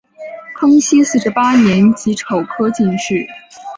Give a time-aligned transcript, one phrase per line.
[0.55, 3.27] 康熙四十八年己丑科进士。